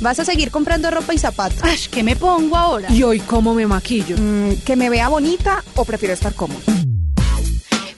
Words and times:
Vas 0.00 0.18
a 0.18 0.24
seguir 0.24 0.50
comprando 0.50 0.90
ropa 0.90 1.12
y 1.12 1.18
zapatos. 1.18 1.60
Ay, 1.62 1.78
¿qué 1.90 2.02
me 2.02 2.16
pongo 2.16 2.56
ahora? 2.56 2.90
¿Y 2.90 3.02
hoy 3.02 3.20
cómo 3.20 3.54
me 3.54 3.66
maquillo? 3.66 4.16
Mm, 4.18 4.62
¿Que 4.64 4.74
me 4.74 4.88
vea 4.88 5.08
bonita 5.08 5.62
o 5.76 5.84
prefiero 5.84 6.14
estar 6.14 6.34
cómoda? 6.34 6.60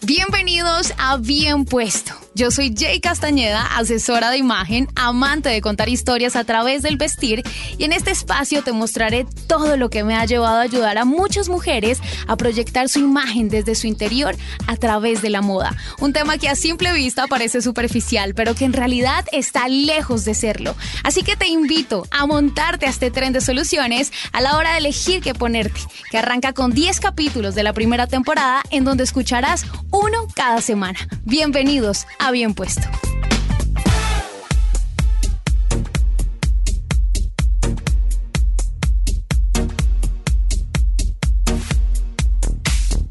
Bienvenidos 0.03 0.93
a 0.99 1.17
Bien 1.17 1.65
Puesto. 1.65 2.22
Yo 2.35 2.51
soy 2.51 2.75
Jay 2.75 2.99
Castañeda, 2.99 3.77
asesora 3.77 4.31
de 4.31 4.39
imagen, 4.39 4.89
amante 4.95 5.51
de 5.51 5.61
contar 5.61 5.91
historias 5.91 6.35
a 6.35 6.45
través 6.45 6.81
del 6.81 6.97
vestir 6.97 7.43
y 7.77 7.85
en 7.85 7.93
este 7.93 8.11
espacio 8.11 8.63
te 8.63 8.73
mostraré 8.73 9.27
todo 9.47 9.77
lo 9.77 9.91
que 9.91 10.03
me 10.03 10.17
ha 10.17 10.25
llevado 10.25 10.57
a 10.57 10.63
ayudar 10.63 10.97
a 10.97 11.05
muchas 11.05 11.51
mujeres 11.51 12.01
a 12.27 12.37
proyectar 12.37 12.89
su 12.89 13.01
imagen 13.01 13.51
desde 13.51 13.75
su 13.75 13.87
interior 13.87 14.35
a 14.67 14.77
través 14.77 15.21
de 15.21 15.29
la 15.29 15.43
moda. 15.43 15.77
Un 16.01 16.15
tema 16.15 16.39
que 16.39 16.49
a 16.49 16.55
simple 16.55 16.95
vista 16.95 17.27
parece 17.27 17.61
superficial, 17.61 18.33
pero 18.35 18.55
que 18.55 18.65
en 18.65 18.73
realidad 18.73 19.27
está 19.31 19.69
lejos 19.69 20.25
de 20.25 20.33
serlo. 20.33 20.75
Así 21.05 21.25
que 21.25 21.37
te 21.37 21.49
invito 21.49 22.07
a 22.11 22.25
montarte 22.25 22.87
a 22.87 22.91
este 22.91 23.11
tren 23.11 23.35
de 23.35 23.43
soluciones 23.43 24.11
a 24.33 24.41
la 24.41 24.57
hora 24.57 24.73
de 24.73 24.79
elegir 24.79 25.21
qué 25.21 25.35
ponerte, 25.35 25.81
que 26.11 26.17
arranca 26.17 26.55
con 26.55 26.73
10 26.73 26.99
capítulos 26.99 27.55
de 27.55 27.63
la 27.63 27.75
primera 27.75 28.07
temporada 28.07 28.63
en 28.71 28.85
donde 28.85 29.05
escucharás 29.05 29.67
uno 29.91 30.27
cada 30.35 30.63
semana. 30.63 30.99
Bienvenidos 31.25 32.07
Bien 32.31 32.55
Puesto. 32.55 32.83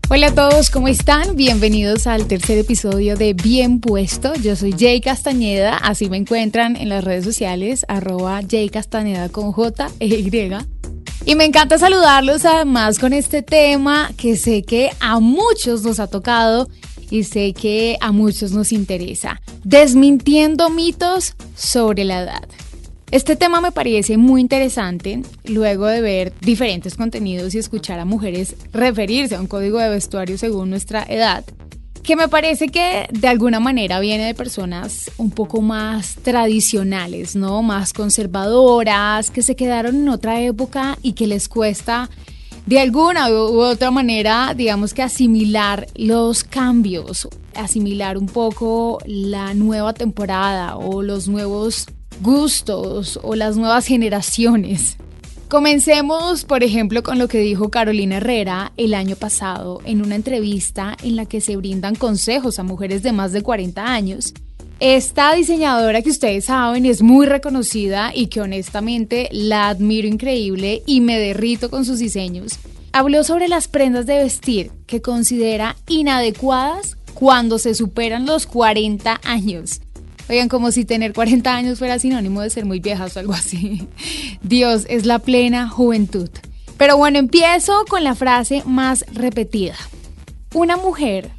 Hola 0.10 0.28
a 0.28 0.36
todos, 0.36 0.70
¿cómo 0.70 0.88
están? 0.88 1.36
Bienvenidos 1.36 2.08
al 2.08 2.28
tercer 2.28 2.58
episodio 2.58 3.16
de 3.16 3.34
Bien 3.34 3.80
Puesto. 3.80 4.34
Yo 4.36 4.56
soy 4.56 4.74
Jay 4.78 5.02
Castañeda, 5.02 5.78
así 5.78 6.10
me 6.10 6.18
encuentran 6.18 6.76
en 6.76 6.90
las 6.90 7.04
redes 7.04 7.24
sociales, 7.24 7.86
arroba 7.88 8.42
Jay 8.50 8.70
Castañeda 8.70 9.30
con 9.30 9.52
J 9.52 9.90
e 10.00 10.08
Y. 10.08 10.52
Y 11.24 11.36
me 11.36 11.46
encanta 11.46 11.78
saludarlos 11.78 12.46
además 12.46 12.98
con 12.98 13.14
este 13.14 13.44
tema 13.44 14.12
que 14.18 14.36
sé 14.36 14.64
que 14.64 14.90
a 15.00 15.20
muchos 15.20 15.84
nos 15.84 16.00
ha 16.00 16.08
tocado 16.08 16.68
y 17.12 17.26
sé 17.26 17.54
que 17.54 17.98
a 18.02 18.12
muchos 18.12 18.54
nos 18.54 18.72
interesa. 18.72 19.40
Desmintiendo 19.64 20.72
mitos 20.72 21.36
sobre 21.56 22.06
la 22.06 22.24
edad. 22.24 22.48
Este 23.12 23.36
tema 23.36 23.60
me 23.60 23.74
parece 23.74 24.16
muy 24.16 24.40
interesante 24.40 25.22
luego 25.44 25.86
de 25.86 26.00
ver 26.00 26.34
diferentes 26.40 26.96
contenidos 26.96 27.54
y 27.54 27.58
escuchar 27.58 28.00
a 28.00 28.06
mujeres 28.06 28.56
referirse 28.72 29.36
a 29.36 29.42
un 29.42 29.48
código 29.48 29.80
de 29.80 29.90
vestuario 29.90 30.38
según 30.38 30.70
nuestra 30.70 31.04
edad, 31.04 31.44
que 32.04 32.16
me 32.16 32.30
parece 32.30 32.70
que 32.70 33.08
de 33.12 33.28
alguna 33.28 33.60
manera 33.60 34.00
viene 34.00 34.26
de 34.26 34.34
personas 34.34 35.12
un 35.18 35.30
poco 35.30 35.62
más 35.62 36.16
tradicionales, 36.24 37.36
¿no? 37.36 37.62
Más 37.62 37.92
conservadoras, 37.92 39.30
que 39.30 39.42
se 39.42 39.58
quedaron 39.58 39.96
en 39.98 40.08
otra 40.08 40.42
época 40.42 40.98
y 41.02 41.12
que 41.12 41.28
les 41.28 41.50
cuesta 41.50 42.10
de 42.66 42.80
alguna 42.80 43.30
u 43.30 43.60
otra 43.60 43.92
manera, 43.92 44.54
digamos 44.56 44.94
que 44.94 45.02
asimilar 45.02 45.88
los 45.96 46.44
cambios, 46.44 47.28
asimilar 47.56 48.18
un 48.18 48.28
poco 48.28 49.00
la 49.06 49.54
nueva 49.54 49.94
temporada 49.94 50.78
o 50.78 51.02
los 51.02 51.28
nuevos 51.28 51.88
gustos 52.22 53.20
o 53.24 53.36
las 53.36 53.58
nuevas 53.58 53.86
generaciones. 53.86 54.98
Comencemos, 55.52 56.46
por 56.46 56.64
ejemplo, 56.64 57.04
con 57.04 57.20
lo 57.20 57.28
que 57.28 57.40
dijo 57.40 57.70
Carolina 57.70 58.18
Herrera 58.18 58.72
el 58.78 58.94
año 58.94 59.18
pasado 59.18 59.82
en 59.84 60.02
una 60.02 60.16
entrevista 60.16 60.96
en 61.04 61.18
la 61.18 61.26
que 61.26 61.42
se 61.42 61.58
brindan 61.58 61.96
consejos 61.96 62.58
a 62.58 62.64
mujeres 62.64 63.04
de 63.04 63.12
más 63.12 63.34
de 63.34 63.42
40 63.42 63.84
años. 63.84 64.34
Esta 64.82 65.36
diseñadora 65.36 66.02
que 66.02 66.10
ustedes 66.10 66.46
saben 66.46 66.88
es 66.88 67.04
muy 67.04 67.28
reconocida 67.28 68.12
y 68.16 68.28
que 68.28 68.42
honestamente 68.42 69.30
la 69.32 69.70
admiro 69.70 70.08
increíble 70.08 70.82
y 70.88 71.02
me 71.02 71.20
derrito 71.20 71.70
con 71.70 71.86
sus 71.86 72.00
diseños. 72.00 72.54
Habló 72.92 73.24
sobre 73.24 73.48
las 73.48 73.68
prendas 73.68 74.08
de 74.08 74.18
vestir 74.18 74.72
que 74.88 75.00
considera 75.00 75.76
inadecuadas 75.88 76.98
cuando 77.14 77.60
se 77.60 77.76
superan 77.76 78.26
los 78.26 78.48
40 78.48 79.22
años. 79.24 79.82
Oigan, 80.28 80.50
como 80.50 80.72
si 80.72 80.84
tener 80.84 81.14
40 81.14 81.56
años 81.56 81.78
fuera 81.78 82.00
sinónimo 82.00 82.42
de 82.42 82.50
ser 82.50 82.66
muy 82.66 82.80
viejas 82.80 83.16
o 83.16 83.20
algo 83.20 83.34
así. 83.34 83.88
Dios 84.42 84.88
es 84.90 85.06
la 85.06 85.20
plena 85.20 85.70
juventud. 85.70 86.32
Pero 86.80 86.98
bueno, 86.98 87.20
empiezo 87.20 87.86
con 87.88 88.04
la 88.04 88.16
frase 88.16 88.64
más 88.66 89.06
repetida. 89.14 89.76
Una 90.56 90.76
mujer 90.76 91.30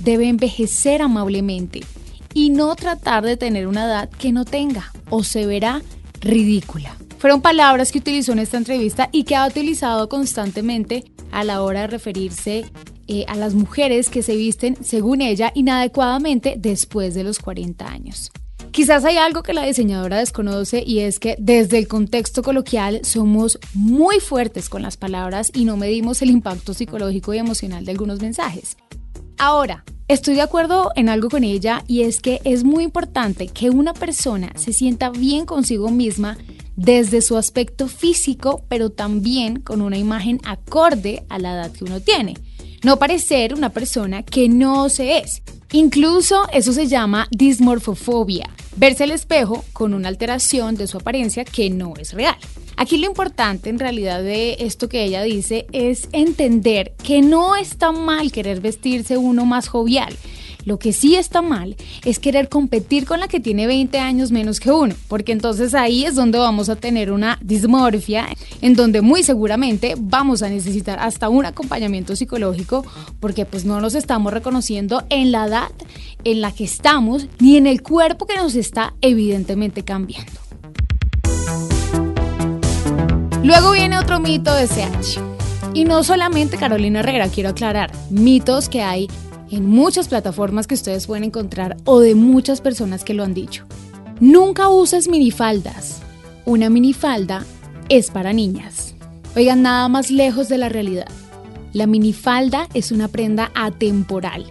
debe 0.00 0.28
envejecer 0.28 1.00
amablemente 1.00 1.80
y 2.34 2.50
no 2.50 2.74
tratar 2.76 3.24
de 3.24 3.36
tener 3.36 3.66
una 3.66 3.84
edad 3.84 4.10
que 4.10 4.32
no 4.32 4.44
tenga 4.44 4.92
o 5.08 5.24
se 5.24 5.46
verá 5.46 5.82
ridícula. 6.20 6.96
Fueron 7.18 7.42
palabras 7.42 7.92
que 7.92 7.98
utilizó 7.98 8.32
en 8.32 8.38
esta 8.38 8.56
entrevista 8.56 9.08
y 9.12 9.24
que 9.24 9.36
ha 9.36 9.46
utilizado 9.46 10.08
constantemente 10.08 11.04
a 11.32 11.44
la 11.44 11.62
hora 11.62 11.82
de 11.82 11.86
referirse 11.88 12.64
eh, 13.08 13.24
a 13.28 13.36
las 13.36 13.54
mujeres 13.54 14.08
que 14.08 14.22
se 14.22 14.36
visten, 14.36 14.76
según 14.82 15.20
ella, 15.20 15.52
inadecuadamente 15.54 16.54
después 16.56 17.14
de 17.14 17.24
los 17.24 17.38
40 17.38 17.86
años. 17.86 18.30
Quizás 18.70 19.04
hay 19.04 19.16
algo 19.16 19.42
que 19.42 19.52
la 19.52 19.66
diseñadora 19.66 20.18
desconoce 20.18 20.84
y 20.86 21.00
es 21.00 21.18
que 21.18 21.34
desde 21.38 21.78
el 21.78 21.88
contexto 21.88 22.42
coloquial 22.42 23.00
somos 23.02 23.58
muy 23.74 24.20
fuertes 24.20 24.68
con 24.68 24.82
las 24.82 24.96
palabras 24.96 25.50
y 25.52 25.64
no 25.64 25.76
medimos 25.76 26.22
el 26.22 26.30
impacto 26.30 26.72
psicológico 26.72 27.34
y 27.34 27.38
emocional 27.38 27.84
de 27.84 27.90
algunos 27.90 28.20
mensajes. 28.20 28.76
Ahora, 29.38 29.84
estoy 30.12 30.34
de 30.34 30.42
acuerdo 30.42 30.90
en 30.96 31.08
algo 31.08 31.28
con 31.28 31.44
ella 31.44 31.84
y 31.86 32.02
es 32.02 32.20
que 32.20 32.40
es 32.42 32.64
muy 32.64 32.82
importante 32.82 33.46
que 33.46 33.70
una 33.70 33.94
persona 33.94 34.52
se 34.56 34.72
sienta 34.72 35.08
bien 35.08 35.46
consigo 35.46 35.88
misma 35.88 36.36
desde 36.74 37.22
su 37.22 37.36
aspecto 37.36 37.86
físico, 37.86 38.64
pero 38.68 38.90
también 38.90 39.60
con 39.60 39.80
una 39.80 39.98
imagen 39.98 40.40
acorde 40.44 41.22
a 41.28 41.38
la 41.38 41.52
edad 41.52 41.70
que 41.70 41.84
uno 41.84 42.00
tiene. 42.00 42.34
No 42.82 42.98
parecer 42.98 43.54
una 43.54 43.70
persona 43.70 44.24
que 44.24 44.48
no 44.48 44.88
se 44.88 45.18
es. 45.18 45.42
Incluso 45.72 46.48
eso 46.52 46.72
se 46.72 46.88
llama 46.88 47.28
dismorfofobia, 47.30 48.50
verse 48.76 49.04
al 49.04 49.12
espejo 49.12 49.64
con 49.72 49.94
una 49.94 50.08
alteración 50.08 50.74
de 50.74 50.88
su 50.88 50.96
apariencia 50.96 51.44
que 51.44 51.70
no 51.70 51.94
es 51.96 52.12
real. 52.12 52.36
Aquí 52.76 52.96
lo 52.96 53.06
importante 53.06 53.70
en 53.70 53.78
realidad 53.78 54.20
de 54.22 54.56
esto 54.60 54.88
que 54.88 55.04
ella 55.04 55.22
dice 55.22 55.66
es 55.70 56.08
entender 56.12 56.92
que 57.04 57.22
no 57.22 57.54
está 57.54 57.92
mal 57.92 58.32
querer 58.32 58.60
vestirse 58.60 59.16
uno 59.16 59.44
más 59.44 59.68
jovial, 59.68 60.16
lo 60.64 60.78
que 60.78 60.92
sí 60.92 61.16
está 61.16 61.42
mal 61.42 61.76
es 62.04 62.18
querer 62.18 62.48
competir 62.48 63.06
con 63.06 63.20
la 63.20 63.28
que 63.28 63.40
tiene 63.40 63.66
20 63.66 63.98
años 63.98 64.30
menos 64.30 64.60
que 64.60 64.70
uno, 64.70 64.94
porque 65.08 65.32
entonces 65.32 65.74
ahí 65.74 66.04
es 66.04 66.14
donde 66.14 66.38
vamos 66.38 66.68
a 66.68 66.76
tener 66.76 67.12
una 67.12 67.38
dismorfia, 67.42 68.26
en 68.60 68.74
donde 68.74 69.00
muy 69.00 69.22
seguramente 69.22 69.94
vamos 69.98 70.42
a 70.42 70.48
necesitar 70.48 70.98
hasta 70.98 71.28
un 71.28 71.46
acompañamiento 71.46 72.16
psicológico, 72.16 72.84
porque 73.20 73.44
pues 73.46 73.64
no 73.64 73.80
nos 73.80 73.94
estamos 73.94 74.32
reconociendo 74.32 75.04
en 75.08 75.32
la 75.32 75.46
edad 75.46 75.70
en 76.24 76.40
la 76.40 76.52
que 76.52 76.64
estamos, 76.64 77.26
ni 77.38 77.56
en 77.56 77.66
el 77.66 77.82
cuerpo 77.82 78.26
que 78.26 78.36
nos 78.36 78.54
está 78.54 78.94
evidentemente 79.00 79.84
cambiando. 79.84 80.32
Luego 83.42 83.72
viene 83.72 83.98
otro 83.98 84.20
mito 84.20 84.54
de 84.54 84.66
CH. 84.66 85.18
Y 85.72 85.84
no 85.84 86.02
solamente 86.02 86.56
Carolina 86.56 87.00
Herrera, 87.00 87.28
quiero 87.28 87.50
aclarar, 87.50 87.92
mitos 88.10 88.68
que 88.68 88.82
hay 88.82 89.08
en 89.50 89.66
muchas 89.66 90.08
plataformas 90.08 90.66
que 90.66 90.74
ustedes 90.74 91.06
pueden 91.06 91.24
encontrar 91.24 91.76
o 91.84 92.00
de 92.00 92.14
muchas 92.14 92.60
personas 92.60 93.04
que 93.04 93.14
lo 93.14 93.24
han 93.24 93.34
dicho. 93.34 93.64
Nunca 94.20 94.68
uses 94.68 95.08
minifaldas. 95.08 96.00
Una 96.44 96.70
minifalda 96.70 97.44
es 97.88 98.10
para 98.10 98.32
niñas. 98.32 98.94
Oigan, 99.36 99.62
nada 99.62 99.88
más 99.88 100.10
lejos 100.10 100.48
de 100.48 100.58
la 100.58 100.68
realidad. 100.68 101.08
La 101.72 101.86
minifalda 101.86 102.68
es 102.74 102.92
una 102.92 103.08
prenda 103.08 103.52
atemporal, 103.54 104.46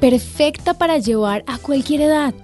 perfecta 0.00 0.74
para 0.74 0.98
llevar 0.98 1.44
a 1.46 1.58
cualquier 1.58 2.02
edad. 2.02 2.34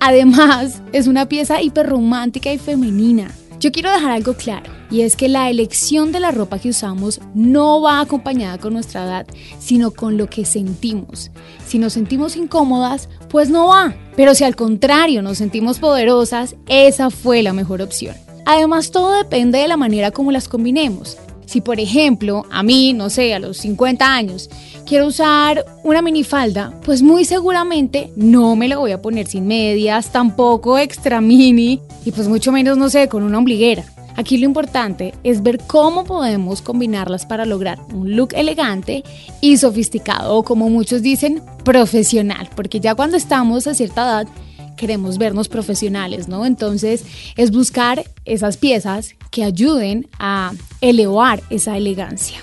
Además, 0.00 0.80
es 0.92 1.06
una 1.06 1.28
pieza 1.28 1.60
hiperromántica 1.62 2.52
y 2.52 2.58
femenina 2.58 3.30
yo 3.64 3.72
quiero 3.72 3.90
dejar 3.90 4.12
algo 4.12 4.34
claro, 4.34 4.70
y 4.90 5.00
es 5.00 5.16
que 5.16 5.26
la 5.26 5.48
elección 5.48 6.12
de 6.12 6.20
la 6.20 6.32
ropa 6.32 6.58
que 6.58 6.68
usamos 6.68 7.22
no 7.34 7.80
va 7.80 8.00
acompañada 8.00 8.58
con 8.58 8.74
nuestra 8.74 9.04
edad, 9.04 9.26
sino 9.58 9.90
con 9.90 10.18
lo 10.18 10.28
que 10.28 10.44
sentimos. 10.44 11.30
Si 11.66 11.78
nos 11.78 11.94
sentimos 11.94 12.36
incómodas, 12.36 13.08
pues 13.30 13.48
no 13.48 13.68
va. 13.68 13.94
Pero 14.16 14.34
si 14.34 14.44
al 14.44 14.54
contrario 14.54 15.22
nos 15.22 15.38
sentimos 15.38 15.78
poderosas, 15.78 16.56
esa 16.66 17.08
fue 17.08 17.42
la 17.42 17.54
mejor 17.54 17.80
opción. 17.80 18.14
Además, 18.44 18.90
todo 18.90 19.16
depende 19.16 19.60
de 19.60 19.68
la 19.68 19.78
manera 19.78 20.10
como 20.10 20.30
las 20.30 20.46
combinemos. 20.46 21.16
Si 21.46 21.60
por 21.60 21.80
ejemplo, 21.80 22.44
a 22.50 22.62
mí, 22.62 22.92
no 22.92 23.10
sé, 23.10 23.34
a 23.34 23.38
los 23.38 23.58
50 23.58 24.14
años, 24.14 24.50
quiero 24.86 25.06
usar 25.06 25.64
una 25.82 26.02
minifalda, 26.02 26.72
pues 26.84 27.02
muy 27.02 27.24
seguramente 27.24 28.10
no 28.16 28.56
me 28.56 28.68
la 28.68 28.78
voy 28.78 28.92
a 28.92 29.02
poner 29.02 29.26
sin 29.26 29.46
medias, 29.46 30.10
tampoco 30.12 30.78
extra 30.78 31.20
mini 31.20 31.80
y 32.04 32.12
pues 32.12 32.28
mucho 32.28 32.52
menos, 32.52 32.76
no 32.76 32.88
sé, 32.88 33.08
con 33.08 33.22
una 33.22 33.38
ombliguera. 33.38 33.84
Aquí 34.16 34.38
lo 34.38 34.44
importante 34.44 35.12
es 35.24 35.42
ver 35.42 35.58
cómo 35.66 36.04
podemos 36.04 36.62
combinarlas 36.62 37.26
para 37.26 37.44
lograr 37.44 37.80
un 37.92 38.14
look 38.14 38.28
elegante 38.34 39.02
y 39.40 39.56
sofisticado 39.56 40.36
o 40.36 40.44
como 40.44 40.70
muchos 40.70 41.02
dicen, 41.02 41.42
profesional, 41.64 42.48
porque 42.54 42.78
ya 42.78 42.94
cuando 42.94 43.16
estamos 43.16 43.66
a 43.66 43.74
cierta 43.74 44.02
edad 44.02 44.28
queremos 44.76 45.18
vernos 45.18 45.48
profesionales, 45.48 46.28
¿no? 46.28 46.46
Entonces 46.46 47.04
es 47.36 47.50
buscar 47.50 48.04
esas 48.24 48.56
piezas 48.56 49.14
que 49.30 49.44
ayuden 49.44 50.08
a 50.18 50.52
elevar 50.80 51.42
esa 51.50 51.76
elegancia. 51.76 52.38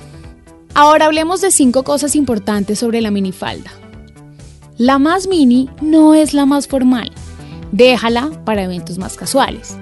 Ahora 0.74 1.06
hablemos 1.06 1.42
de 1.42 1.52
cinco 1.52 1.84
cosas 1.84 2.16
importantes 2.16 2.80
sobre 2.80 3.02
la 3.02 3.12
minifalda. 3.12 3.72
La 4.78 5.00
más 5.00 5.28
mini 5.28 5.70
no 5.82 6.16
es 6.16 6.34
la 6.34 6.46
más 6.46 6.68
formal. 6.68 7.12
Déjala 7.72 8.32
para 8.46 8.64
eventos 8.64 8.98
más 8.98 9.16
casuales. 9.16 9.78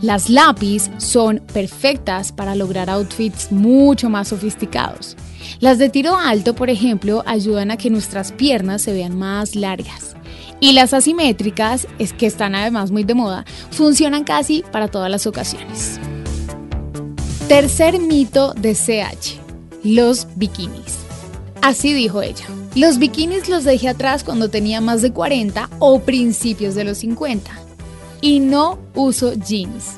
Las 0.00 0.28
lápiz 0.28 0.90
son 0.98 1.40
perfectas 1.52 2.32
para 2.32 2.56
lograr 2.56 2.90
outfits 2.90 3.52
mucho 3.52 4.10
más 4.10 4.28
sofisticados. 4.28 5.16
Las 5.60 5.78
de 5.78 5.88
tiro 5.88 6.16
alto, 6.16 6.54
por 6.54 6.70
ejemplo, 6.70 7.22
ayudan 7.24 7.70
a 7.70 7.76
que 7.76 7.88
nuestras 7.88 8.32
piernas 8.32 8.82
se 8.82 8.92
vean 8.92 9.16
más 9.16 9.54
largas. 9.54 10.16
Y 10.62 10.74
las 10.74 10.94
asimétricas, 10.94 11.88
es 11.98 12.12
que 12.12 12.24
están 12.24 12.54
además 12.54 12.92
muy 12.92 13.02
de 13.02 13.14
moda, 13.14 13.44
funcionan 13.72 14.22
casi 14.22 14.62
para 14.70 14.86
todas 14.86 15.10
las 15.10 15.26
ocasiones. 15.26 15.98
Tercer 17.48 17.98
mito 17.98 18.54
de 18.54 18.76
CH, 18.76 19.40
los 19.82 20.28
bikinis. 20.36 20.98
Así 21.62 21.92
dijo 21.92 22.22
ella. 22.22 22.46
Los 22.76 22.98
bikinis 22.98 23.48
los 23.48 23.64
dejé 23.64 23.88
atrás 23.88 24.22
cuando 24.22 24.50
tenía 24.50 24.80
más 24.80 25.02
de 25.02 25.12
40 25.12 25.68
o 25.80 25.98
principios 25.98 26.76
de 26.76 26.84
los 26.84 26.98
50 26.98 27.50
y 28.20 28.38
no 28.38 28.78
uso 28.94 29.34
jeans. 29.34 29.96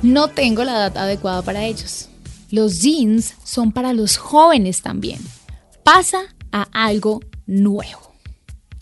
No 0.00 0.28
tengo 0.28 0.64
la 0.64 0.76
edad 0.76 0.96
adecuada 0.96 1.42
para 1.42 1.64
ellos. 1.64 2.08
Los 2.50 2.80
jeans 2.80 3.34
son 3.44 3.70
para 3.70 3.92
los 3.92 4.16
jóvenes 4.16 4.80
también. 4.80 5.20
Pasa 5.84 6.20
a 6.52 6.62
algo 6.72 7.20
nuevo. 7.46 8.09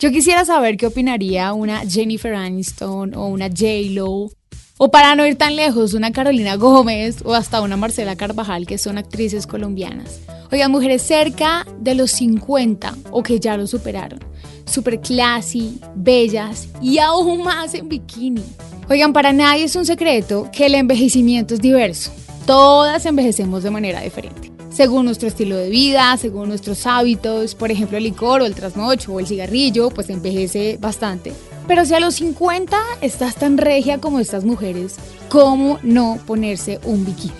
Yo 0.01 0.11
quisiera 0.11 0.45
saber 0.45 0.77
qué 0.77 0.87
opinaría 0.87 1.51
una 1.51 1.81
Jennifer 1.81 2.33
Aniston 2.33 3.13
o 3.15 3.27
una 3.27 3.49
J-Lo 3.49 4.31
o 4.77 4.91
para 4.91 5.13
no 5.13 5.27
ir 5.27 5.35
tan 5.35 5.57
lejos, 5.57 5.93
una 5.93 6.13
Carolina 6.13 6.55
Gómez 6.55 7.17
o 7.25 7.33
hasta 7.33 7.59
una 7.59 7.75
Marcela 7.75 8.15
Carvajal, 8.15 8.65
que 8.65 8.77
son 8.77 8.97
actrices 8.97 9.45
colombinas. 9.45 10.21
Oigan, 10.53 10.71
mujeres 10.71 11.01
cerca 11.01 11.67
de 11.81 11.95
los 11.95 12.11
50 12.11 12.95
o 13.11 13.21
que 13.23 13.41
ya 13.41 13.57
lo 13.57 13.67
superaron. 13.67 14.19
Super 14.63 15.01
classy, 15.01 15.81
bellas 15.95 16.69
y 16.81 16.99
aún 16.99 17.43
más 17.43 17.73
en 17.73 17.89
bikini. 17.89 18.45
Oigan, 18.89 19.11
para 19.11 19.33
nadie 19.33 19.65
es 19.65 19.75
un 19.75 19.85
secreto 19.85 20.49
que 20.53 20.67
el 20.67 20.75
envejecimiento 20.75 21.55
es 21.55 21.59
diverso. 21.59 22.13
Todas 22.45 23.05
envejecemos 23.05 23.63
de 23.63 23.71
manera 23.71 23.99
diferente. 23.99 24.58
Según 24.79 25.03
nuestro 25.03 25.27
estilo 25.27 25.57
de 25.57 25.69
vida, 25.69 26.15
según 26.15 26.47
nuestros 26.47 26.87
hábitos, 26.87 27.53
por 27.53 27.69
ejemplo 27.69 27.97
el 27.97 28.05
licor 28.05 28.41
o 28.41 28.45
el 28.45 28.55
trasnocho 28.55 29.11
o 29.11 29.19
el 29.19 29.27
cigarrillo, 29.27 29.89
pues 29.89 30.09
envejece 30.09 30.77
bastante. 30.79 31.33
Pero 31.67 31.83
si 31.83 31.95
a 31.95 31.99
los 31.99 32.15
50 32.15 32.77
estás 33.01 33.35
tan 33.35 33.57
regia 33.57 33.97
como 33.97 34.21
estas 34.21 34.45
mujeres, 34.45 34.95
¿cómo 35.27 35.79
no 35.83 36.17
ponerse 36.25 36.79
un 36.85 37.03
bikini? 37.03 37.33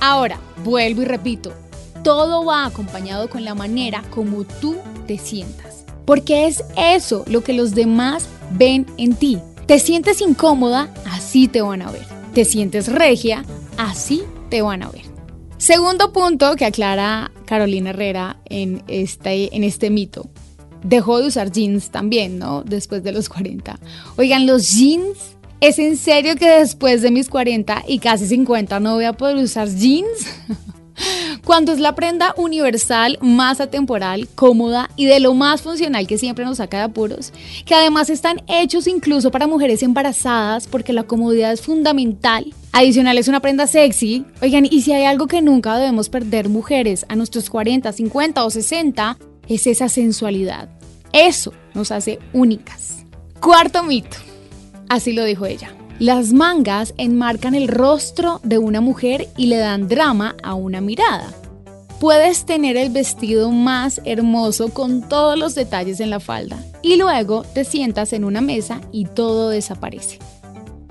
Ahora, 0.00 0.38
vuelvo 0.64 1.00
y 1.00 1.06
repito, 1.06 1.54
todo 2.04 2.44
va 2.44 2.66
acompañado 2.66 3.30
con 3.30 3.42
la 3.42 3.54
manera 3.54 4.02
como 4.10 4.44
tú 4.44 4.76
te 5.06 5.16
sientas. 5.16 5.86
Porque 6.04 6.46
es 6.46 6.62
eso 6.76 7.24
lo 7.26 7.42
que 7.42 7.54
los 7.54 7.74
demás 7.74 8.26
ven 8.50 8.84
en 8.98 9.14
ti. 9.14 9.38
Te 9.64 9.78
sientes 9.78 10.20
incómoda, 10.20 10.92
así 11.10 11.48
te 11.48 11.62
van 11.62 11.80
a 11.80 11.90
ver. 11.90 12.04
Te 12.34 12.44
sientes 12.44 12.92
regia, 12.92 13.46
así 13.78 14.24
te 14.50 14.60
van 14.60 14.82
a 14.82 14.90
ver. 14.90 15.11
Segundo 15.62 16.12
punto 16.12 16.56
que 16.56 16.64
aclara 16.64 17.30
Carolina 17.46 17.90
Herrera 17.90 18.36
en 18.46 18.82
este, 18.88 19.54
en 19.54 19.62
este 19.62 19.90
mito. 19.90 20.28
Dejó 20.82 21.20
de 21.20 21.28
usar 21.28 21.52
jeans 21.52 21.92
también, 21.92 22.40
¿no? 22.40 22.64
Después 22.64 23.04
de 23.04 23.12
los 23.12 23.28
40. 23.28 23.78
Oigan, 24.16 24.44
los 24.44 24.72
jeans, 24.72 25.36
¿es 25.60 25.78
en 25.78 25.96
serio 25.96 26.34
que 26.34 26.50
después 26.50 27.00
de 27.00 27.12
mis 27.12 27.28
40 27.28 27.84
y 27.86 28.00
casi 28.00 28.26
50 28.26 28.80
no 28.80 28.96
voy 28.96 29.04
a 29.04 29.12
poder 29.12 29.36
usar 29.36 29.68
jeans? 29.68 30.26
cuando 31.44 31.72
es 31.72 31.80
la 31.80 31.94
prenda 31.94 32.34
universal, 32.36 33.18
más 33.20 33.60
atemporal, 33.60 34.28
cómoda 34.34 34.90
y 34.96 35.06
de 35.06 35.20
lo 35.20 35.34
más 35.34 35.62
funcional 35.62 36.06
que 36.06 36.18
siempre 36.18 36.44
nos 36.44 36.58
saca 36.58 36.78
de 36.78 36.82
apuros, 36.84 37.32
que 37.64 37.74
además 37.74 38.10
están 38.10 38.42
hechos 38.46 38.86
incluso 38.86 39.30
para 39.30 39.46
mujeres 39.46 39.82
embarazadas 39.82 40.66
porque 40.66 40.92
la 40.92 41.04
comodidad 41.04 41.52
es 41.52 41.60
fundamental. 41.60 42.52
Adicional 42.72 43.18
es 43.18 43.28
una 43.28 43.40
prenda 43.40 43.66
sexy. 43.66 44.24
Oigan, 44.40 44.66
y 44.70 44.82
si 44.82 44.92
hay 44.92 45.04
algo 45.04 45.26
que 45.26 45.42
nunca 45.42 45.76
debemos 45.76 46.08
perder 46.08 46.48
mujeres 46.48 47.04
a 47.08 47.16
nuestros 47.16 47.50
40, 47.50 47.92
50 47.92 48.44
o 48.44 48.50
60, 48.50 49.18
es 49.48 49.66
esa 49.66 49.88
sensualidad. 49.88 50.68
Eso 51.12 51.52
nos 51.74 51.92
hace 51.92 52.18
únicas. 52.32 53.04
Cuarto 53.40 53.82
mito. 53.82 54.16
Así 54.88 55.12
lo 55.12 55.24
dijo 55.24 55.46
ella. 55.46 55.74
Las 56.02 56.32
mangas 56.32 56.94
enmarcan 56.98 57.54
el 57.54 57.68
rostro 57.68 58.40
de 58.42 58.58
una 58.58 58.80
mujer 58.80 59.28
y 59.36 59.46
le 59.46 59.58
dan 59.58 59.86
drama 59.86 60.34
a 60.42 60.54
una 60.54 60.80
mirada. 60.80 61.32
Puedes 62.00 62.44
tener 62.44 62.76
el 62.76 62.90
vestido 62.90 63.52
más 63.52 64.00
hermoso 64.04 64.70
con 64.74 65.08
todos 65.08 65.38
los 65.38 65.54
detalles 65.54 66.00
en 66.00 66.10
la 66.10 66.18
falda 66.18 66.60
y 66.82 66.96
luego 66.96 67.44
te 67.44 67.62
sientas 67.64 68.12
en 68.12 68.24
una 68.24 68.40
mesa 68.40 68.80
y 68.90 69.04
todo 69.04 69.50
desaparece. 69.50 70.18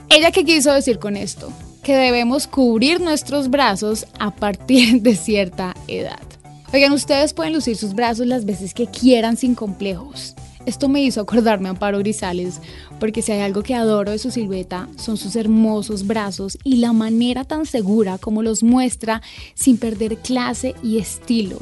¿Ella 0.08 0.32
qué 0.32 0.46
quiso 0.46 0.72
decir 0.72 0.98
con 0.98 1.18
esto? 1.18 1.52
Que 1.84 1.98
debemos 1.98 2.48
cubrir 2.48 3.02
nuestros 3.02 3.50
brazos 3.50 4.08
a 4.18 4.34
partir 4.34 5.02
de 5.02 5.18
cierta 5.18 5.76
edad. 5.90 6.24
Oigan, 6.72 6.94
ustedes 6.94 7.34
pueden 7.34 7.52
lucir 7.52 7.76
sus 7.76 7.96
brazos 7.96 8.28
las 8.28 8.46
veces 8.46 8.74
que 8.74 8.88
quieran 8.88 9.36
sin 9.36 9.56
complejos. 9.56 10.36
Esto 10.66 10.90
me 10.90 11.02
hizo 11.02 11.22
acordarme 11.22 11.70
a 11.70 11.72
Amparo 11.72 11.98
Grisales, 11.98 12.60
porque 13.00 13.22
si 13.22 13.32
hay 13.32 13.40
algo 13.42 13.64
que 13.64 13.74
adoro 13.74 14.12
de 14.12 14.20
su 14.20 14.30
silueta 14.30 14.88
son 14.96 15.18
sus 15.18 15.36
hermosos 15.36 16.06
brazos 16.06 16.58
y 16.64 16.78
la 16.78 16.94
manera 16.94 17.44
tan 17.46 17.66
segura 17.66 18.20
como 18.20 18.44
los 18.44 18.62
muestra 18.62 19.22
sin 19.56 19.78
perder 19.78 20.18
clase 20.18 20.76
y 20.84 21.00
estilo. 21.00 21.58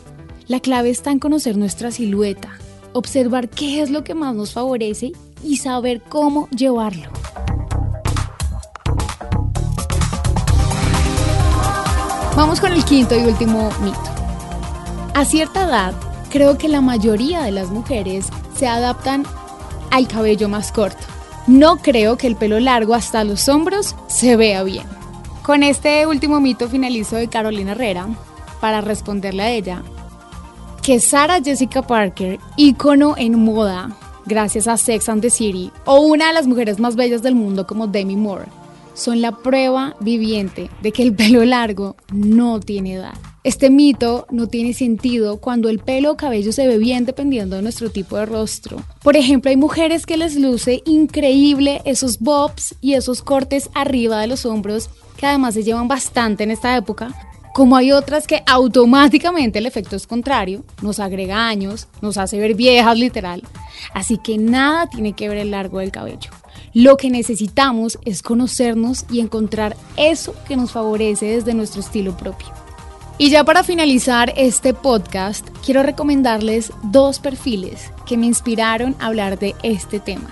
La 0.48 0.60
clave 0.60 0.90
está 0.90 1.12
en 1.12 1.20
conocer 1.20 1.56
nuestra 1.58 1.92
silueta, 1.92 2.58
observar 2.92 3.50
qué 3.50 3.82
es 3.82 3.90
lo 3.90 4.04
que 4.04 4.16
más 4.16 4.36
nos 4.36 4.52
favorece 4.52 5.14
y 5.44 5.58
saber 5.58 6.02
cómo 6.02 6.50
llevarlo. 6.50 7.10
Vamos 12.36 12.60
con 12.60 12.74
el 12.74 12.84
quinto 12.84 13.16
y 13.18 13.26
último 13.26 13.70
mito. 13.82 14.00
A 15.14 15.24
cierta 15.26 15.66
edad, 15.66 15.94
creo 16.30 16.58
que 16.58 16.68
la 16.68 16.82
mayoría 16.82 17.44
de 17.44 17.52
las 17.52 17.70
mujeres 17.70 18.28
se 18.60 18.68
adaptan 18.68 19.24
al 19.90 20.08
cabello 20.10 20.50
más 20.50 20.74
corto. 20.74 21.06
No 21.48 21.78
creo 21.78 22.18
que 22.18 22.28
el 22.28 22.36
pelo 22.36 22.60
largo 22.60 22.94
hasta 22.94 23.24
los 23.24 23.48
hombros 23.48 23.96
se 24.08 24.36
vea 24.36 24.64
bien. 24.64 24.86
Con 25.44 25.64
este 25.64 26.06
último 26.06 26.42
mito 26.42 26.68
finalizo 26.68 27.16
de 27.16 27.30
Carolina 27.30 27.72
Herrera 27.72 28.08
para 28.60 28.82
responderle 28.82 29.44
a 29.44 29.50
ella 29.52 29.84
que 30.84 31.00
Sarah 31.00 31.42
Jessica 31.42 31.82
Parker, 31.82 32.38
ícono 32.58 33.16
en 33.18 33.44
moda 33.44 33.96
gracias 34.26 34.68
a 34.68 34.76
Sex 34.78 35.08
and 35.08 35.22
the 35.22 35.30
City, 35.30 35.72
o 35.86 36.02
una 36.02 36.28
de 36.28 36.34
las 36.34 36.46
mujeres 36.46 36.80
más 36.80 36.96
bellas 36.96 37.24
del 37.24 37.36
mundo 37.36 37.66
como 37.66 37.88
Demi 37.88 38.16
Moore, 38.16 38.46
son 38.94 39.22
la 39.22 39.32
prueba 39.32 39.96
viviente 40.02 40.70
de 40.82 40.92
que 40.92 41.02
el 41.02 41.16
pelo 41.16 41.46
largo 41.46 41.96
no 42.12 42.60
tiene 42.60 42.96
edad. 42.96 43.16
Este 43.46 43.70
mito 43.70 44.28
no 44.32 44.48
tiene 44.48 44.74
sentido 44.74 45.38
cuando 45.38 45.70
el 45.70 45.80
pelo 45.80 46.12
o 46.12 46.18
cabello 46.18 46.52
se 46.52 46.68
ve 46.68 46.78
bien 46.78 47.06
dependiendo 47.06 47.56
de 47.56 47.62
nuestro 47.62 47.90
tipo 47.90 48.18
de 48.18 48.26
rostro. 48.26 48.84
Por 49.02 49.16
ejemplo, 49.16 49.50
hay 49.50 49.56
mujeres 49.56 50.06
que 50.06 50.18
les 50.18 50.36
luce 50.36 50.82
increíble 50.86 51.82
esos 51.86 52.20
bobs 52.20 52.76
y 52.82 52.96
esos 52.96 53.22
cortes 53.22 53.70
arriba 53.74 54.20
de 54.20 54.28
los 54.28 54.46
hombros 54.46 54.90
que 55.16 55.26
además 55.26 55.54
se 55.54 55.64
llevan 55.64 55.88
bastante 55.88 56.44
en 56.44 56.52
esta 56.52 56.76
época. 56.76 57.14
Como 57.54 57.78
hay 57.78 57.94
otras 57.94 58.28
que 58.28 58.44
automáticamente 58.46 59.60
el 59.60 59.66
efecto 59.66 59.96
es 59.96 60.06
contrario, 60.06 60.66
nos 60.82 61.00
agrega 61.00 61.48
años, 61.48 61.88
nos 62.02 62.18
hace 62.18 62.40
ver 62.40 62.56
viejas 62.56 62.98
literal. 62.98 63.44
Así 63.94 64.18
que 64.18 64.38
nada 64.38 64.88
tiene 64.88 65.14
que 65.14 65.30
ver 65.30 65.38
el 65.38 65.52
largo 65.52 65.80
del 65.80 65.92
cabello. 65.92 66.30
Lo 66.74 66.98
que 66.98 67.10
necesitamos 67.10 68.00
es 68.04 68.22
conocernos 68.22 69.06
y 69.10 69.22
encontrar 69.22 69.78
eso 69.96 70.36
que 70.46 70.58
nos 70.58 70.72
favorece 70.72 71.28
desde 71.28 71.54
nuestro 71.54 71.80
estilo 71.80 72.16
propio. 72.18 72.48
Y 73.22 73.30
ya 73.30 73.44
para 73.44 73.66
finalizar 73.66 74.32
este 74.38 74.74
podcast, 74.74 75.46
quiero 75.66 75.84
recomendarles 75.84 76.72
dos 76.84 77.20
perfiles 77.20 77.92
que 78.06 78.16
me 78.16 78.26
inspiraron 78.26 78.96
a 78.98 79.08
hablar 79.08 79.38
de 79.38 79.56
este 79.62 80.00
tema. 80.00 80.30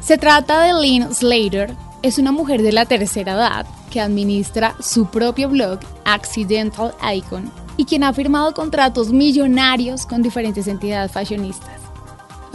Se 0.00 0.16
trata 0.16 0.62
de 0.62 0.72
Lynn 0.72 1.14
Slater, 1.14 1.74
es 2.00 2.16
una 2.16 2.32
mujer 2.32 2.62
de 2.62 2.72
la 2.72 2.86
tercera 2.86 3.34
edad 3.34 3.66
que 3.90 4.00
administra 4.00 4.74
su 4.80 5.10
propio 5.10 5.50
blog 5.50 5.80
Accidental 6.06 6.94
Icon 7.14 7.52
y 7.76 7.84
quien 7.84 8.04
ha 8.04 8.14
firmado 8.14 8.54
contratos 8.54 9.12
millonarios 9.12 10.06
con 10.06 10.22
diferentes 10.22 10.66
entidades 10.66 11.12
fashionistas. 11.12 11.78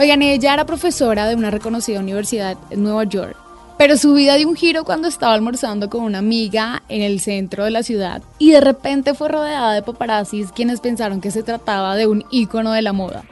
Oigan, 0.00 0.20
ella 0.20 0.54
era 0.54 0.66
profesora 0.66 1.28
de 1.28 1.36
una 1.36 1.52
reconocida 1.52 2.00
universidad 2.00 2.58
en 2.70 2.82
Nueva 2.82 3.04
York 3.04 3.45
pero 3.78 3.96
su 3.96 4.14
vida 4.14 4.36
dio 4.36 4.48
un 4.48 4.56
giro 4.56 4.84
cuando 4.84 5.08
estaba 5.08 5.34
almorzando 5.34 5.90
con 5.90 6.02
una 6.02 6.18
amiga 6.18 6.82
en 6.88 7.02
el 7.02 7.20
centro 7.20 7.64
de 7.64 7.70
la 7.70 7.82
ciudad 7.82 8.22
y 8.38 8.50
de 8.50 8.60
repente 8.60 9.14
fue 9.14 9.28
rodeada 9.28 9.72
de 9.72 9.82
paparazzis 9.82 10.52
quienes 10.52 10.80
pensaron 10.80 11.20
que 11.20 11.30
se 11.30 11.42
trataba 11.42 11.96
de 11.96 12.06
un 12.06 12.24
ícono 12.30 12.72
de 12.72 12.82
la 12.82 12.92
moda. 12.92 13.24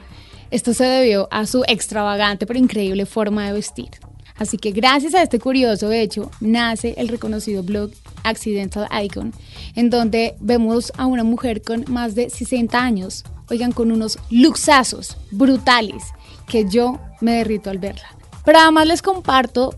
Esto 0.51 0.73
se 0.73 0.85
debió 0.85 1.27
a 1.31 1.45
su 1.45 1.63
extravagante 1.67 2.45
pero 2.45 2.59
increíble 2.59 3.05
forma 3.05 3.47
de 3.47 3.53
vestir. 3.53 3.89
Así 4.37 4.57
que 4.57 4.71
gracias 4.71 5.15
a 5.15 5.23
este 5.23 5.39
curioso 5.39 5.91
hecho 5.91 6.29
nace 6.41 6.93
el 6.97 7.07
reconocido 7.07 7.63
blog 7.63 7.91
Accidental 8.23 8.87
Icon, 9.03 9.33
en 9.75 9.89
donde 9.89 10.35
vemos 10.39 10.91
a 10.97 11.05
una 11.05 11.23
mujer 11.23 11.61
con 11.61 11.85
más 11.87 12.15
de 12.15 12.29
60 12.29 12.77
años, 12.77 13.23
oigan, 13.49 13.71
con 13.71 13.91
unos 13.91 14.19
luxazos 14.29 15.15
brutales, 15.31 16.03
que 16.47 16.65
yo 16.69 16.99
me 17.21 17.35
derrito 17.35 17.69
al 17.69 17.77
verla. 17.77 18.09
Pero 18.43 18.59
además 18.59 18.87
les 18.87 19.01
comparto 19.01 19.75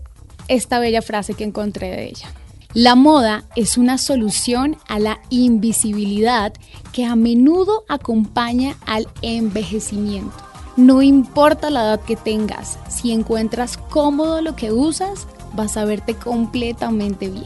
esta 0.48 0.80
bella 0.80 1.02
frase 1.02 1.34
que 1.34 1.44
encontré 1.44 1.90
de 1.90 2.06
ella. 2.06 2.28
La 2.74 2.96
moda 2.96 3.46
es 3.56 3.78
una 3.78 3.98
solución 3.98 4.78
a 4.88 5.00
la 5.00 5.20
invisibilidad 5.30 6.54
que 6.92 7.06
a 7.06 7.16
menudo 7.16 7.86
acompaña 7.88 8.76
al 8.86 9.08
envejecimiento. 9.22 10.36
No 10.76 11.02
importa 11.02 11.72
la 11.72 11.82
edad 11.82 12.02
que 12.02 12.16
tengas, 12.16 12.78
si 12.88 13.12
encuentras 13.12 13.78
cómodo 13.78 14.42
lo 14.42 14.56
que 14.56 14.72
usas, 14.72 15.26
vas 15.56 15.76
a 15.76 15.86
verte 15.86 16.14
completamente 16.14 17.30
bien. 17.30 17.46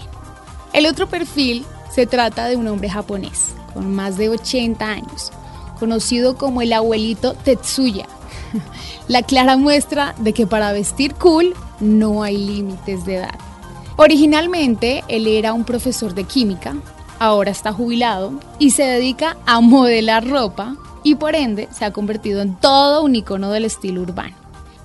El 0.74 0.86
otro 0.86 1.08
perfil 1.08 1.66
se 1.94 2.08
trata 2.08 2.48
de 2.48 2.58
un 2.58 2.68
hombre 2.68 2.90
japonés 2.90 3.54
con 3.74 3.94
más 3.94 4.18
de 4.18 4.30
80 4.30 4.86
años, 4.86 5.32
conocido 5.80 6.38
como 6.38 6.62
el 6.62 6.74
abuelito 6.74 7.34
Tetsuya. 7.34 8.06
La 9.08 9.24
clara 9.24 9.56
muestra 9.56 10.14
de 10.18 10.34
que 10.34 10.46
para 10.46 10.74
vestir 10.74 11.14
cool 11.16 11.54
no 11.82 12.24
hay 12.24 12.38
límites 12.38 13.06
de 13.06 13.16
edad. 13.18 13.38
Originalmente 13.98 15.04
él 15.08 15.28
era 15.28 15.54
un 15.54 15.66
profesor 15.66 16.14
de 16.14 16.24
química, 16.24 16.76
ahora 17.20 17.52
está 17.52 17.74
jubilado 17.74 18.34
y 18.58 18.72
se 18.72 18.84
dedica 18.84 19.38
a 19.46 19.60
modelar 19.62 20.28
ropa 20.28 20.76
y 21.04 21.16
por 21.16 21.36
ende 21.36 21.68
se 21.72 21.86
ha 21.86 21.92
convertido 21.92 22.42
en 22.42 22.56
todo 22.56 23.04
un 23.04 23.16
icono 23.16 23.52
del 23.52 23.66
estilo 23.66 24.02
urbano. 24.02 24.36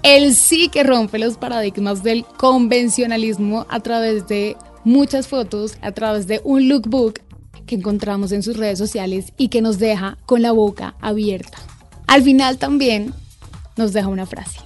Él 0.03 0.35
sí 0.35 0.69
que 0.69 0.83
rompe 0.83 1.19
los 1.19 1.37
paradigmas 1.37 2.03
del 2.03 2.25
convencionalismo 2.37 3.67
a 3.69 3.81
través 3.81 4.29
de 4.29 4.57
muchas 4.85 5.27
fotos, 5.27 5.79
a 5.83 5.93
través 5.93 6.27
de 6.27 6.41
un 6.45 6.69
lookbook 6.69 7.21
que 7.67 7.75
encontramos 7.75 8.33
en 8.33 8.43
sus 8.43 8.57
redes 8.57 8.79
sociales 8.79 9.33
y 9.37 9.49
que 9.49 9.63
nos 9.63 9.79
deja 9.79 10.19
con 10.25 10.43
la 10.43 10.53
boca 10.53 10.95
abierta. 11.01 11.59
Al 12.07 12.23
final 12.23 12.59
también 12.59 13.13
nos 13.77 13.93
deja 13.93 14.09
una 14.09 14.27
frase. 14.27 14.61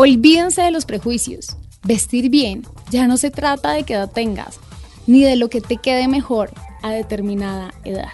Olvídense 0.00 0.62
de 0.62 0.70
los 0.70 0.84
prejuicios. 0.84 1.56
Vestir 1.82 2.30
bien 2.30 2.62
ya 2.88 3.08
no 3.08 3.16
se 3.16 3.32
trata 3.32 3.72
de 3.72 3.82
qué 3.82 3.94
edad 3.94 4.08
tengas, 4.08 4.60
ni 5.08 5.24
de 5.24 5.34
lo 5.34 5.50
que 5.50 5.60
te 5.60 5.78
quede 5.78 6.06
mejor 6.06 6.52
a 6.84 6.92
determinada 6.92 7.74
edad. 7.82 8.12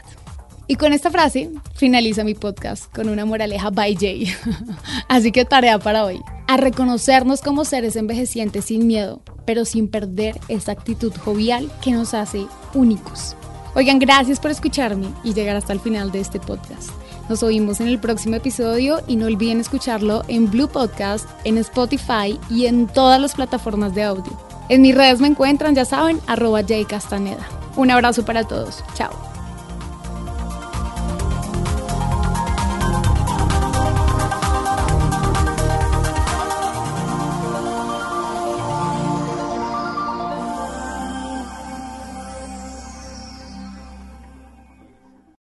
Y 0.66 0.76
con 0.76 0.94
esta 0.94 1.10
frase 1.10 1.50
finaliza 1.74 2.24
mi 2.24 2.32
podcast 2.32 2.90
con 2.90 3.10
una 3.10 3.26
moraleja 3.26 3.68
by 3.68 3.96
Jay. 3.96 4.32
Así 5.08 5.30
que 5.30 5.44
tarea 5.44 5.78
para 5.78 6.06
hoy, 6.06 6.22
a 6.46 6.56
reconocernos 6.56 7.42
como 7.42 7.66
seres 7.66 7.96
envejecientes 7.96 8.64
sin 8.64 8.86
miedo, 8.86 9.20
pero 9.44 9.66
sin 9.66 9.88
perder 9.88 10.40
esa 10.48 10.72
actitud 10.72 11.12
jovial 11.14 11.70
que 11.82 11.90
nos 11.90 12.14
hace 12.14 12.46
únicos. 12.72 13.36
Oigan, 13.74 13.98
gracias 13.98 14.40
por 14.40 14.50
escucharme 14.50 15.08
y 15.22 15.34
llegar 15.34 15.56
hasta 15.56 15.74
el 15.74 15.80
final 15.80 16.10
de 16.12 16.20
este 16.20 16.40
podcast. 16.40 16.88
Nos 17.28 17.42
oímos 17.42 17.80
en 17.80 17.88
el 17.88 17.98
próximo 17.98 18.36
episodio 18.36 19.00
y 19.06 19.16
no 19.16 19.26
olviden 19.26 19.60
escucharlo 19.60 20.22
en 20.28 20.50
Blue 20.50 20.68
Podcast, 20.68 21.28
en 21.44 21.58
Spotify 21.58 22.38
y 22.50 22.66
en 22.66 22.86
todas 22.86 23.20
las 23.20 23.34
plataformas 23.34 23.94
de 23.94 24.02
audio. 24.02 24.38
En 24.68 24.82
mis 24.82 24.94
redes 24.94 25.20
me 25.20 25.28
encuentran, 25.28 25.74
ya 25.74 25.84
saben, 25.84 26.20
arroba 26.26 26.60
Castaneda. 26.88 27.46
Un 27.76 27.90
abrazo 27.90 28.24
para 28.24 28.44
todos. 28.44 28.82
Chao. 28.94 29.33